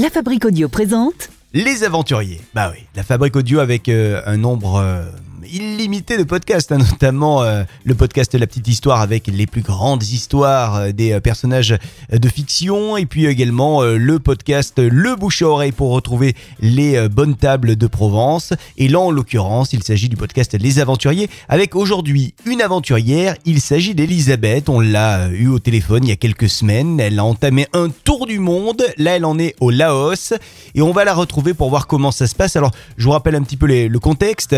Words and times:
La 0.00 0.10
Fabrique 0.10 0.44
Audio 0.44 0.68
présente 0.68 1.28
Les 1.54 1.82
aventuriers. 1.82 2.40
Bah 2.54 2.70
oui, 2.72 2.84
la 2.94 3.02
fabrique 3.02 3.34
audio 3.34 3.58
avec 3.58 3.88
euh, 3.88 4.22
un 4.26 4.36
nombre 4.36 4.76
euh, 4.76 5.02
illimité 5.46 6.16
de 6.16 6.24
podcasts, 6.24 6.72
hein, 6.72 6.78
notamment 6.78 7.42
euh, 7.42 7.64
le 7.84 7.94
podcast 7.94 8.34
La 8.34 8.46
Petite 8.46 8.68
Histoire 8.68 9.00
avec 9.00 9.26
les 9.26 9.46
plus 9.46 9.62
grandes 9.62 10.02
histoires 10.02 10.76
euh, 10.76 10.92
des 10.92 11.12
euh, 11.12 11.20
personnages 11.20 11.76
de 12.10 12.28
fiction, 12.28 12.96
et 12.96 13.06
puis 13.06 13.26
également 13.26 13.82
le 13.82 14.18
podcast 14.18 14.78
Le 14.78 15.16
Bouche 15.16 15.42
à 15.42 15.48
Oreille 15.48 15.72
pour 15.72 15.90
retrouver 15.90 16.34
les 16.60 17.08
bonnes 17.08 17.36
tables 17.36 17.76
de 17.76 17.86
Provence. 17.86 18.52
Et 18.76 18.88
là, 18.88 19.00
en 19.00 19.10
l'occurrence, 19.10 19.72
il 19.72 19.82
s'agit 19.82 20.08
du 20.08 20.16
podcast 20.16 20.56
Les 20.58 20.78
Aventuriers 20.78 21.28
avec 21.48 21.76
aujourd'hui 21.76 22.34
une 22.46 22.62
aventurière. 22.62 23.34
Il 23.44 23.60
s'agit 23.60 23.94
d'Elisabeth. 23.94 24.68
On 24.68 24.80
l'a 24.80 25.28
eu 25.28 25.48
au 25.48 25.58
téléphone 25.58 26.04
il 26.04 26.08
y 26.08 26.12
a 26.12 26.16
quelques 26.16 26.48
semaines. 26.48 27.00
Elle 27.00 27.18
a 27.18 27.24
entamé 27.24 27.66
un 27.72 27.88
tour 28.04 28.26
du 28.26 28.38
monde. 28.38 28.82
Là, 28.96 29.16
elle 29.16 29.24
en 29.24 29.38
est 29.38 29.54
au 29.60 29.70
Laos 29.70 30.32
et 30.74 30.82
on 30.82 30.92
va 30.92 31.04
la 31.04 31.14
retrouver 31.14 31.54
pour 31.54 31.70
voir 31.70 31.86
comment 31.86 32.10
ça 32.10 32.26
se 32.26 32.34
passe. 32.34 32.56
Alors, 32.56 32.72
je 32.96 33.04
vous 33.04 33.12
rappelle 33.12 33.34
un 33.34 33.42
petit 33.42 33.56
peu 33.56 33.66
le 33.66 33.98
contexte. 33.98 34.56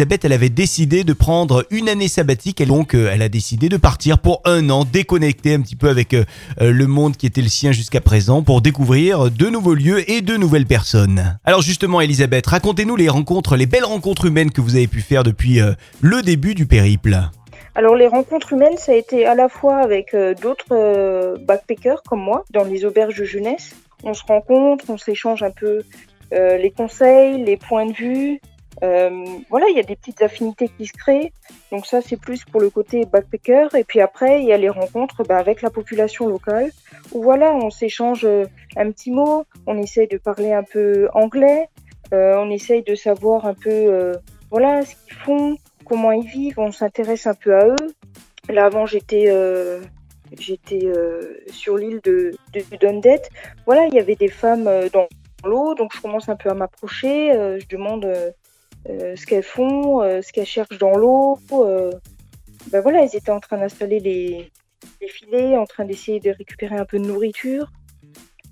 Elle 0.00 0.32
avait 0.32 0.48
décidé 0.48 1.02
de 1.02 1.12
prendre 1.12 1.66
une 1.70 1.88
année 1.88 2.08
sabbatique 2.08 2.60
et 2.60 2.66
donc 2.66 2.94
euh, 2.94 3.10
elle 3.12 3.22
a 3.22 3.28
décidé 3.28 3.68
de 3.68 3.76
partir 3.76 4.18
pour 4.18 4.40
un 4.44 4.70
an, 4.70 4.84
déconnecter 4.84 5.54
un 5.54 5.60
petit 5.60 5.76
peu 5.76 5.88
avec 5.88 6.14
euh, 6.14 6.24
euh, 6.60 6.70
le 6.70 6.86
monde 6.86 7.16
qui 7.16 7.26
était 7.26 7.42
le 7.42 7.48
sien 7.48 7.72
jusqu'à 7.72 8.00
présent 8.00 8.42
pour 8.42 8.60
découvrir 8.60 9.30
de 9.30 9.46
nouveaux 9.46 9.74
lieux 9.74 10.08
et 10.10 10.20
de 10.20 10.36
nouvelles 10.36 10.66
personnes. 10.66 11.38
Alors 11.44 11.62
justement, 11.62 12.00
Elisabeth, 12.00 12.46
racontez-nous 12.46 12.96
les 12.96 13.08
rencontres, 13.08 13.56
les 13.56 13.66
belles 13.66 13.84
rencontres 13.84 14.26
humaines 14.26 14.52
que 14.52 14.60
vous 14.60 14.76
avez 14.76 14.86
pu 14.86 15.00
faire 15.00 15.24
depuis 15.24 15.60
le 16.00 16.22
début 16.22 16.54
du 16.54 16.66
périple. 16.66 17.16
Alors 17.74 17.94
les 17.94 18.06
rencontres 18.06 18.52
humaines, 18.52 18.76
ça 18.76 18.92
a 18.92 18.94
été 18.94 19.26
à 19.26 19.34
la 19.34 19.48
fois 19.48 19.78
avec 19.78 20.14
d'autres 20.40 21.38
backpackers 21.44 22.02
comme 22.08 22.20
moi 22.20 22.44
dans 22.50 22.64
les 22.64 22.84
auberges 22.84 23.18
de 23.18 23.24
jeunesse. 23.24 23.74
On 24.04 24.14
se 24.14 24.22
rencontre, 24.24 24.84
on 24.88 24.98
s'échange 24.98 25.42
un 25.42 25.50
peu 25.50 25.82
les 26.32 26.72
conseils, 26.76 27.44
les 27.44 27.56
points 27.56 27.86
de 27.86 27.92
vue. 27.92 28.40
Euh, 28.82 29.24
voilà, 29.50 29.66
il 29.68 29.76
y 29.76 29.80
a 29.80 29.82
des 29.82 29.96
petites 29.96 30.22
affinités 30.22 30.68
qui 30.68 30.86
se 30.86 30.92
créent. 30.92 31.32
Donc 31.72 31.86
ça, 31.86 32.00
c'est 32.00 32.16
plus 32.16 32.44
pour 32.44 32.60
le 32.60 32.70
côté 32.70 33.04
backpacker. 33.04 33.68
Et 33.76 33.84
puis 33.84 34.00
après, 34.00 34.40
il 34.40 34.46
y 34.46 34.52
a 34.52 34.56
les 34.56 34.68
rencontres 34.68 35.24
bah, 35.24 35.38
avec 35.38 35.62
la 35.62 35.70
population 35.70 36.28
locale 36.28 36.70
où 37.12 37.22
voilà, 37.22 37.54
on 37.54 37.70
s'échange 37.70 38.24
euh, 38.24 38.44
un 38.76 38.90
petit 38.90 39.10
mot, 39.10 39.44
on 39.66 39.78
essaye 39.78 40.08
de 40.08 40.18
parler 40.18 40.52
un 40.52 40.62
peu 40.62 41.08
anglais, 41.14 41.68
euh, 42.12 42.36
on 42.36 42.50
essaye 42.50 42.82
de 42.82 42.94
savoir 42.94 43.46
un 43.46 43.54
peu 43.54 44.12
voilà 44.50 44.82
ce 44.82 44.94
qu'ils 44.94 45.14
font, 45.14 45.56
comment 45.84 46.12
ils 46.12 46.26
vivent, 46.26 46.58
on 46.58 46.72
s'intéresse 46.72 47.26
un 47.26 47.34
peu 47.34 47.54
à 47.54 47.66
eux. 47.66 47.86
Là 48.48 48.66
avant 48.66 48.86
j'étais 48.86 49.32
j'étais 50.38 50.86
sur 51.50 51.76
l'île 51.76 52.00
de, 52.04 52.32
de 52.52 52.76
Dundet. 52.80 53.22
Voilà, 53.66 53.86
il 53.86 53.94
y 53.94 53.98
avait 53.98 54.16
des 54.16 54.28
femmes 54.28 54.70
dans 54.92 55.08
l'eau, 55.44 55.74
donc 55.74 55.94
je 55.94 56.00
commence 56.00 56.28
un 56.28 56.36
peu 56.36 56.50
à 56.50 56.54
m'approcher, 56.54 57.32
je 57.58 57.66
demande 57.68 58.06
ce 58.86 59.26
qu'elles 59.26 59.42
font, 59.42 60.02
euh, 60.02 60.20
ce 60.22 60.32
qu'elles 60.32 60.46
cherchent 60.46 60.78
dans 60.78 60.96
l'eau. 60.96 61.38
euh. 61.52 61.92
ben 62.72 62.80
voilà, 62.80 63.02
elles 63.02 63.16
étaient 63.16 63.30
en 63.30 63.40
train 63.40 63.58
d'installer 63.58 64.00
les, 64.00 64.50
les 65.00 65.08
filets, 65.08 65.56
en 65.56 65.64
train 65.66 65.84
d'essayer 65.84 66.20
de 66.20 66.30
récupérer 66.30 66.76
un 66.76 66.84
peu 66.84 66.98
de 66.98 67.04
nourriture. 67.06 67.70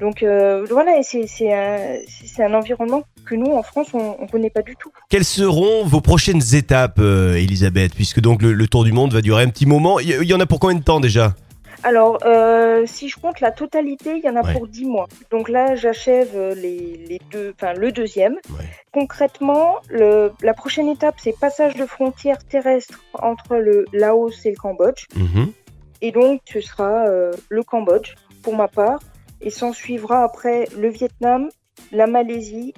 Donc 0.00 0.22
euh, 0.22 0.64
voilà, 0.70 1.00
c'est 1.02 1.52
un, 1.52 2.54
environnement 2.54 3.02
que 3.26 3.34
nous 3.34 3.52
en 3.52 3.64
France 3.64 3.88
on, 3.94 4.16
on 4.20 4.26
connaît 4.28 4.48
pas 4.50 4.62
du 4.62 4.76
tout. 4.76 4.92
Quelles 5.10 5.24
seront 5.24 5.84
vos 5.84 6.00
prochaines 6.00 6.54
étapes, 6.54 6.98
euh, 7.00 7.34
Elisabeth, 7.34 7.94
puisque 7.96 8.20
donc 8.20 8.40
le, 8.42 8.52
le 8.52 8.68
tour 8.68 8.84
du 8.84 8.92
monde 8.92 9.12
va 9.12 9.22
durer 9.22 9.42
un 9.42 9.48
petit 9.48 9.66
moment. 9.66 9.98
Il 9.98 10.08
y- 10.10 10.34
en 10.34 10.38
a 10.40 10.46
pour 10.46 10.60
combien 10.60 10.78
de 10.78 10.84
temps 10.84 11.00
déjà? 11.00 11.34
Alors, 11.82 12.18
euh, 12.24 12.84
si 12.86 13.08
je 13.08 13.16
compte 13.16 13.40
la 13.40 13.50
totalité, 13.50 14.14
il 14.16 14.24
y 14.24 14.28
en 14.28 14.36
a 14.36 14.42
Ouais. 14.44 14.52
pour 14.52 14.68
10 14.68 14.84
mois. 14.84 15.08
Donc 15.32 15.48
là, 15.48 15.74
j'achève 15.74 16.30
euh, 16.36 16.54
les, 16.54 17.00
les 17.08 17.20
deux, 17.32 17.54
enfin 17.60 17.72
le 17.72 17.90
deuxième. 17.92 18.34
Ouais. 18.50 18.67
Concrètement, 18.92 19.76
le, 19.88 20.32
la 20.42 20.54
prochaine 20.54 20.88
étape, 20.88 21.16
c'est 21.18 21.38
passage 21.38 21.74
de 21.74 21.86
frontière 21.86 22.44
terrestre 22.44 23.04
entre 23.14 23.56
le 23.56 23.84
Laos 23.92 24.44
et 24.46 24.50
le 24.50 24.56
Cambodge. 24.56 25.06
Mhm. 25.14 25.52
Et 26.00 26.12
donc, 26.12 26.40
ce 26.46 26.60
sera 26.60 27.06
euh, 27.06 27.32
le 27.48 27.62
Cambodge 27.62 28.14
pour 28.42 28.56
ma 28.56 28.68
part. 28.68 29.00
Et 29.40 29.50
s'en 29.50 29.72
suivra 29.72 30.24
après 30.24 30.66
le 30.76 30.88
Vietnam, 30.88 31.48
la 31.92 32.06
Malaisie, 32.06 32.74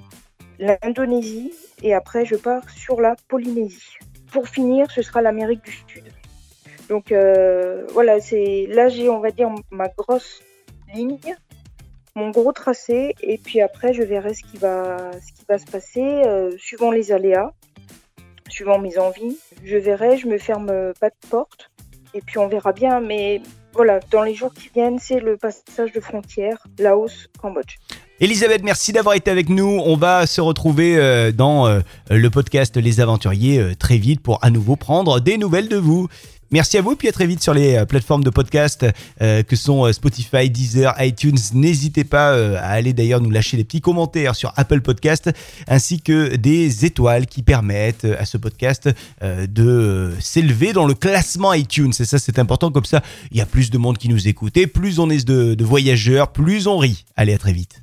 l'Indonésie. 0.59 1.53
Et 1.81 1.93
après, 1.93 2.25
je 2.25 2.35
pars 2.35 2.69
sur 2.69 3.01
la 3.01 3.15
Polynésie. 3.27 3.97
Pour 4.31 4.47
finir, 4.47 4.91
ce 4.91 5.01
sera 5.01 5.21
l'Amérique 5.21 5.63
du 5.63 5.71
Sud. 5.71 6.03
Donc 6.91 7.13
euh, 7.13 7.85
voilà, 7.93 8.19
c'est 8.19 8.67
là 8.69 8.89
j'ai 8.89 9.07
on 9.07 9.21
va 9.21 9.31
dire 9.31 9.49
ma 9.71 9.87
grosse 9.87 10.41
ligne, 10.93 11.17
mon 12.15 12.29
gros 12.29 12.51
tracé, 12.51 13.15
et 13.21 13.37
puis 13.37 13.61
après 13.61 13.93
je 13.93 14.03
verrai 14.03 14.33
ce 14.33 14.43
qui 14.43 14.57
va 14.57 15.11
se 15.57 15.65
passer 15.65 16.23
euh, 16.25 16.51
suivant 16.57 16.91
les 16.91 17.11
aléas, 17.11 17.51
suivant 18.49 18.79
mes 18.79 18.97
envies. 18.97 19.37
Je 19.63 19.77
verrai, 19.77 20.17
je 20.17 20.27
me 20.27 20.37
ferme 20.37 20.93
pas 20.99 21.09
de 21.09 21.27
porte, 21.29 21.71
et 22.13 22.21
puis 22.21 22.37
on 22.37 22.47
verra 22.47 22.73
bien. 22.73 22.99
Mais 22.99 23.41
voilà, 23.73 23.99
dans 24.11 24.23
les 24.23 24.33
jours 24.33 24.53
qui 24.53 24.69
viennent, 24.73 24.99
c'est 24.99 25.19
le 25.19 25.37
passage 25.37 25.93
de 25.93 25.99
frontière 25.99 26.57
Laos-Cambodge. 26.79 27.77
Elisabeth, 28.19 28.61
merci 28.63 28.91
d'avoir 28.91 29.15
été 29.15 29.31
avec 29.31 29.49
nous. 29.49 29.81
On 29.83 29.95
va 29.95 30.27
se 30.27 30.41
retrouver 30.41 30.97
euh, 30.97 31.31
dans 31.31 31.67
euh, 31.67 31.79
le 32.09 32.29
podcast 32.29 32.77
Les 32.77 32.99
Aventuriers 32.99 33.75
très 33.79 33.97
vite 33.97 34.21
pour 34.21 34.43
à 34.43 34.51
nouveau 34.51 34.75
prendre 34.75 35.19
des 35.19 35.37
nouvelles 35.37 35.69
de 35.69 35.77
vous. 35.77 36.07
Merci 36.53 36.77
à 36.77 36.81
vous, 36.81 36.97
puis 36.97 37.07
à 37.07 37.13
très 37.13 37.27
vite 37.27 37.41
sur 37.41 37.53
les 37.53 37.75
euh, 37.75 37.85
plateformes 37.85 38.25
de 38.25 38.29
podcast 38.29 38.85
euh, 39.21 39.41
que 39.41 39.55
sont 39.55 39.85
euh, 39.85 39.93
Spotify, 39.93 40.49
Deezer, 40.49 40.93
iTunes. 40.99 41.37
N'hésitez 41.53 42.03
pas 42.03 42.31
à 42.57 42.71
aller 42.71 42.91
d'ailleurs 42.91 43.21
nous 43.21 43.29
lâcher 43.29 43.55
des 43.55 43.63
petits 43.63 43.79
commentaires 43.79 44.35
sur 44.35 44.51
Apple 44.57 44.81
Podcast, 44.81 45.31
ainsi 45.69 46.01
que 46.01 46.35
des 46.35 46.85
étoiles 46.85 47.25
qui 47.25 47.41
permettent 47.41 48.05
à 48.05 48.25
ce 48.25 48.37
podcast 48.37 48.89
de 49.21 50.11
s'élever 50.19 50.73
dans 50.73 50.85
le 50.85 50.93
classement 50.93 51.53
iTunes. 51.53 51.93
Et 51.99 52.05
ça, 52.05 52.19
c'est 52.19 52.39
important, 52.39 52.71
comme 52.71 52.85
ça, 52.85 53.01
il 53.31 53.37
y 53.37 53.41
a 53.41 53.45
plus 53.45 53.69
de 53.69 53.77
monde 53.77 53.97
qui 53.97 54.09
nous 54.09 54.27
écoute. 54.27 54.57
Et 54.57 54.67
plus 54.67 54.99
on 54.99 55.09
est 55.09 55.25
de 55.25 55.63
voyageurs, 55.63 56.31
plus 56.31 56.67
on 56.67 56.77
rit. 56.77 57.05
Allez, 57.15 57.33
à 57.33 57.37
très 57.37 57.53
vite. 57.53 57.81